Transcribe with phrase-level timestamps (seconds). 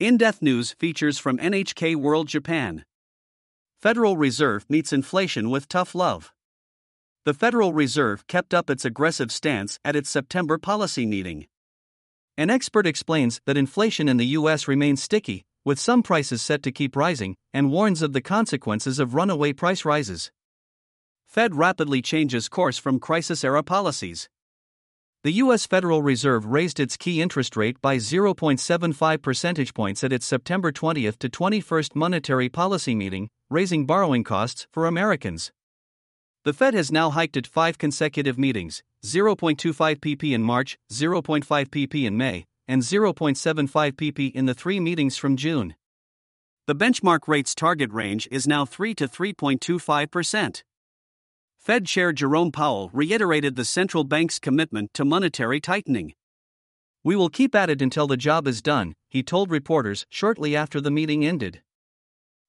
[0.00, 2.86] In depth news features from NHK World Japan.
[3.82, 6.32] Federal Reserve meets inflation with tough love.
[7.26, 11.48] The Federal Reserve kept up its aggressive stance at its September policy meeting.
[12.38, 14.66] An expert explains that inflation in the U.S.
[14.66, 19.14] remains sticky, with some prices set to keep rising, and warns of the consequences of
[19.14, 20.32] runaway price rises.
[21.26, 24.30] Fed rapidly changes course from crisis era policies.
[25.22, 25.66] The U.S.
[25.66, 31.12] Federal Reserve raised its key interest rate by 0.75 percentage points at its September 20
[31.12, 35.52] to 21 monetary policy meeting, raising borrowing costs for Americans.
[36.44, 42.06] The Fed has now hiked at five consecutive meetings 0.25 pp in March, 0.5 pp
[42.06, 45.74] in May, and 0.75 pp in the three meetings from June.
[46.66, 50.62] The benchmark rate's target range is now 3 to 3.25%.
[51.60, 56.14] Fed Chair Jerome Powell reiterated the central bank's commitment to monetary tightening.
[57.04, 60.80] We will keep at it until the job is done, he told reporters shortly after
[60.80, 61.60] the meeting ended.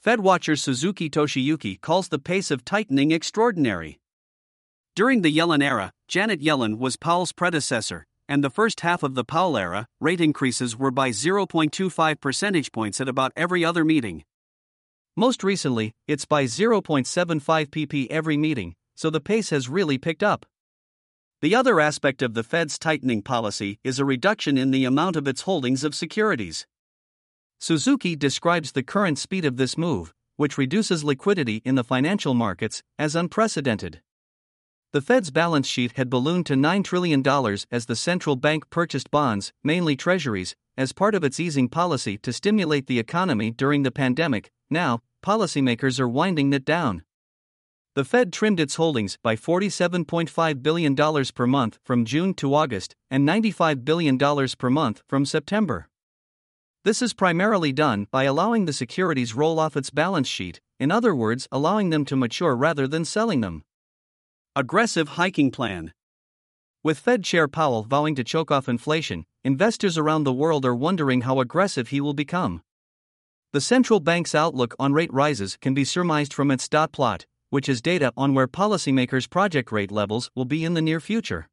[0.00, 3.98] Fed watcher Suzuki Toshiyuki calls the pace of tightening extraordinary.
[4.94, 9.24] During the Yellen era, Janet Yellen was Powell's predecessor, and the first half of the
[9.24, 14.22] Powell era, rate increases were by 0.25 percentage points at about every other meeting.
[15.16, 20.46] Most recently, it's by 0.75 pp every meeting, so the pace has really picked up.
[21.40, 25.26] The other aspect of the Fed's tightening policy is a reduction in the amount of
[25.26, 26.66] its holdings of securities.
[27.58, 32.82] Suzuki describes the current speed of this move, which reduces liquidity in the financial markets,
[32.98, 34.00] as unprecedented.
[34.92, 37.26] The Fed's balance sheet had ballooned to $9 trillion
[37.70, 42.32] as the central bank purchased bonds, mainly treasuries, as part of its easing policy to
[42.32, 44.50] stimulate the economy during the pandemic.
[44.70, 47.04] Now, policymakers are winding it down.
[47.94, 53.28] The Fed trimmed its holdings by $47.5 billion per month from June to August and
[53.28, 55.88] $95 billion per month from September.
[56.84, 61.14] This is primarily done by allowing the securities roll off its balance sheet, in other
[61.14, 63.62] words, allowing them to mature rather than selling them.
[64.56, 65.92] Aggressive hiking plan.
[66.82, 71.20] With Fed Chair Powell vowing to choke off inflation, investors around the world are wondering
[71.20, 72.62] how aggressive he will become.
[73.52, 77.68] The central bank's outlook on rate rises can be surmised from its dot plot, which
[77.68, 81.50] is data on where policymakers' project rate levels will be in the near future.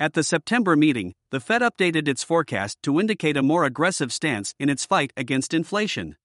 [0.00, 4.52] At the September meeting, the Fed updated its forecast to indicate a more aggressive stance
[4.58, 6.16] in its fight against inflation.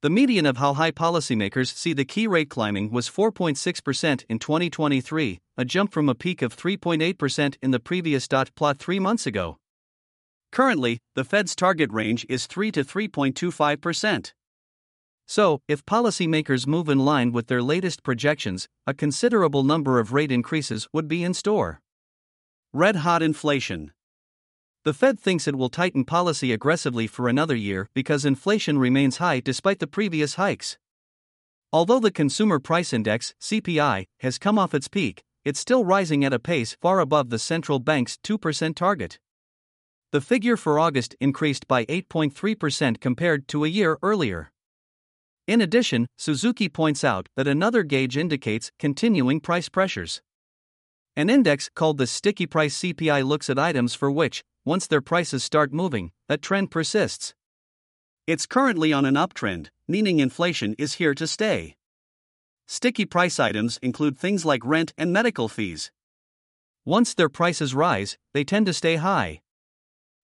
[0.00, 5.38] The median of how high policymakers see the key rate climbing was 4.6% in 2023,
[5.58, 9.58] a jump from a peak of 3.8% in the previous dot plot three months ago.
[10.52, 14.32] Currently, the Fed's target range is 3 to 3.25%.
[15.30, 20.32] So, if policymakers move in line with their latest projections, a considerable number of rate
[20.32, 21.80] increases would be in store.
[22.72, 23.92] Red hot inflation.
[24.82, 29.38] The Fed thinks it will tighten policy aggressively for another year because inflation remains high
[29.38, 30.78] despite the previous hikes.
[31.72, 36.32] Although the Consumer Price Index, CPI, has come off its peak, it's still rising at
[36.32, 39.20] a pace far above the central bank's 2% target.
[40.10, 44.50] The figure for August increased by 8.3% compared to a year earlier.
[45.50, 50.22] In addition, Suzuki points out that another gauge indicates continuing price pressures.
[51.16, 55.42] An index called the sticky price CPI looks at items for which, once their prices
[55.42, 57.34] start moving, that trend persists.
[58.28, 61.74] It's currently on an uptrend, meaning inflation is here to stay.
[62.68, 65.90] Sticky price items include things like rent and medical fees.
[66.84, 69.40] Once their prices rise, they tend to stay high.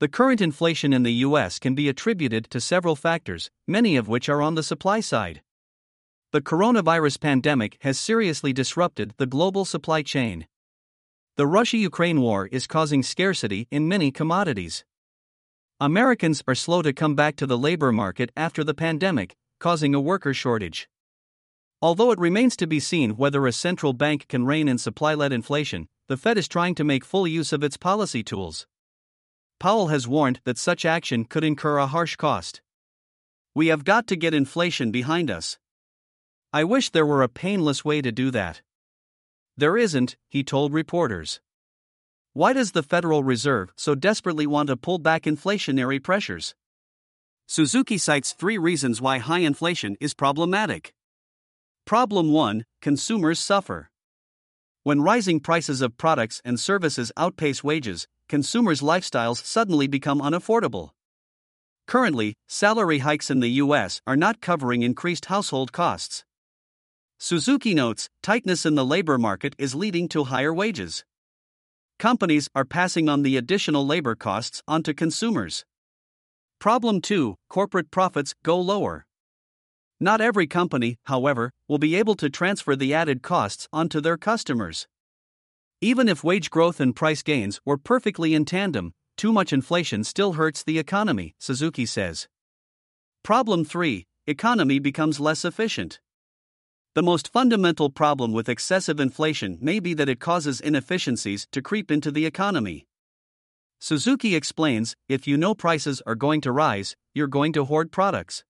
[0.00, 4.28] The current inflation in the US can be attributed to several factors, many of which
[4.28, 5.42] are on the supply side.
[6.30, 10.46] The coronavirus pandemic has seriously disrupted the global supply chain.
[11.34, 14.84] The Russia Ukraine war is causing scarcity in many commodities.
[15.80, 20.00] Americans are slow to come back to the labor market after the pandemic, causing a
[20.00, 20.88] worker shortage.
[21.82, 25.32] Although it remains to be seen whether a central bank can rein in supply led
[25.32, 28.68] inflation, the Fed is trying to make full use of its policy tools.
[29.60, 32.62] Powell has warned that such action could incur a harsh cost.
[33.54, 35.58] We have got to get inflation behind us.
[36.52, 38.62] I wish there were a painless way to do that.
[39.56, 41.40] There isn't, he told reporters.
[42.32, 46.54] Why does the Federal Reserve so desperately want to pull back inflationary pressures?
[47.48, 50.94] Suzuki cites three reasons why high inflation is problematic.
[51.84, 53.90] Problem 1 Consumers suffer.
[54.84, 60.90] When rising prices of products and services outpace wages, consumers' lifestyles suddenly become unaffordable.
[61.86, 66.24] Currently, salary hikes in the US are not covering increased household costs.
[67.18, 71.04] Suzuki notes tightness in the labor market is leading to higher wages.
[71.98, 75.64] Companies are passing on the additional labor costs onto consumers.
[76.60, 79.06] Problem 2 Corporate profits go lower.
[79.98, 84.86] Not every company, however, will be able to transfer the added costs onto their customers.
[85.80, 90.32] Even if wage growth and price gains were perfectly in tandem, too much inflation still
[90.32, 92.26] hurts the economy, Suzuki says.
[93.22, 96.00] Problem 3 Economy becomes less efficient.
[96.94, 101.92] The most fundamental problem with excessive inflation may be that it causes inefficiencies to creep
[101.92, 102.88] into the economy.
[103.78, 108.42] Suzuki explains if you know prices are going to rise, you're going to hoard products.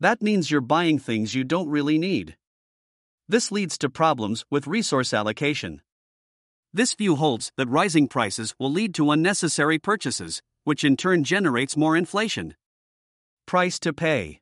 [0.00, 2.38] That means you're buying things you don't really need.
[3.28, 5.82] This leads to problems with resource allocation.
[6.72, 11.76] This view holds that rising prices will lead to unnecessary purchases, which in turn generates
[11.76, 12.54] more inflation.
[13.44, 14.40] Price to pay.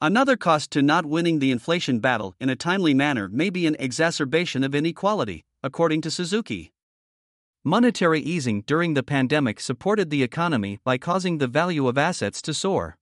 [0.00, 3.76] Another cost to not winning the inflation battle in a timely manner may be an
[3.78, 6.72] exacerbation of inequality, according to Suzuki.
[7.64, 12.52] Monetary easing during the pandemic supported the economy by causing the value of assets to
[12.52, 12.96] soar.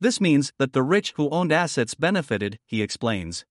[0.00, 3.44] This means that the rich who owned assets benefited, he explains.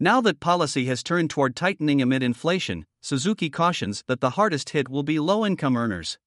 [0.00, 4.88] Now that policy has turned toward tightening amid inflation, Suzuki cautions that the hardest hit
[4.88, 6.18] will be low income earners.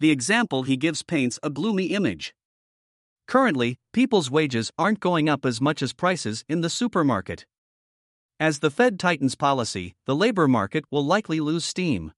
[0.00, 2.34] The example he gives paints a gloomy image.
[3.28, 7.46] Currently, people's wages aren't going up as much as prices in the supermarket.
[8.40, 12.12] As the Fed tightens policy, the labor market will likely lose steam.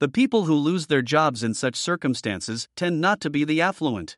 [0.00, 4.16] The people who lose their jobs in such circumstances tend not to be the affluent.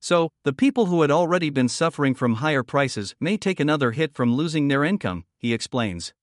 [0.00, 4.14] So, the people who had already been suffering from higher prices may take another hit
[4.14, 6.14] from losing their income, he explains.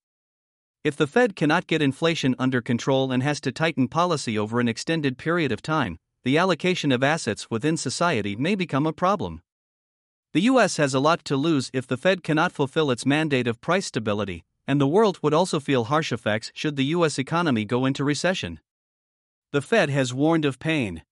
[0.83, 4.67] If the Fed cannot get inflation under control and has to tighten policy over an
[4.67, 9.41] extended period of time, the allocation of assets within society may become a problem.
[10.33, 13.61] The US has a lot to lose if the Fed cannot fulfill its mandate of
[13.61, 17.85] price stability, and the world would also feel harsh effects should the US economy go
[17.85, 18.59] into recession.
[19.51, 21.03] The Fed has warned of pain.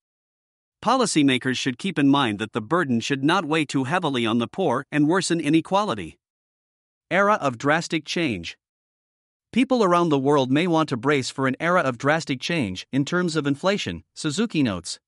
[0.83, 4.49] Policymakers should keep in mind that the burden should not weigh too heavily on the
[4.49, 6.17] poor and worsen inequality.
[7.09, 8.57] Era of drastic change.
[9.53, 13.05] People around the world may want to brace for an era of drastic change in
[13.05, 14.99] terms of inflation, Suzuki notes.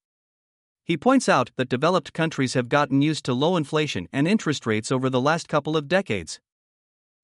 [0.85, 4.93] He points out that developed countries have gotten used to low inflation and interest rates
[4.93, 6.39] over the last couple of decades.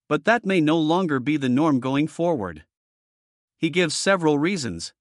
[0.10, 2.66] But that may no longer be the norm going forward.
[3.58, 4.94] He gives several reasons.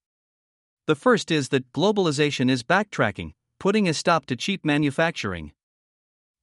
[0.86, 5.52] The first is that globalization is backtracking, putting a stop to cheap manufacturing.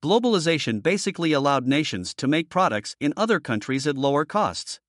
[0.03, 4.79] Globalization basically allowed nations to make products in other countries at lower costs.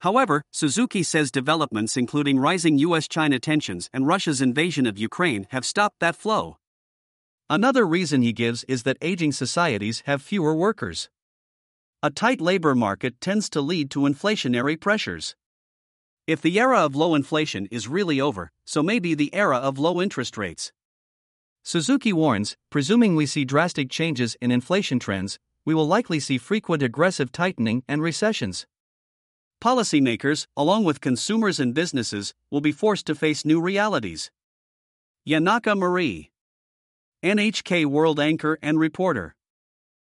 [0.00, 5.66] However, Suzuki says developments including rising US China tensions and Russia's invasion of Ukraine have
[5.66, 6.56] stopped that flow.
[7.50, 11.10] Another reason he gives is that aging societies have fewer workers.
[12.02, 15.36] A tight labor market tends to lead to inflationary pressures.
[16.26, 19.78] If the era of low inflation is really over, so may be the era of
[19.78, 20.72] low interest rates.
[21.66, 26.82] Suzuki warns, presuming we see drastic changes in inflation trends, we will likely see frequent
[26.82, 28.66] aggressive tightening and recessions.
[29.62, 34.30] Policymakers, along with consumers and businesses, will be forced to face new realities.
[35.26, 36.30] Yanaka Marie,
[37.24, 39.34] NHK World anchor and reporter.